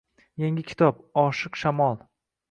[0.43, 2.01] Yangi kitob: “Oshiq shamol”